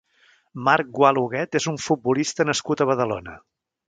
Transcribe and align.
Marc 0.67 0.87
Gual 0.95 1.19
Huguet 1.21 1.57
és 1.59 1.67
un 1.71 1.77
futbolista 1.87 2.47
nascut 2.53 2.81
a 2.81 2.89
Badalona. 2.93 3.37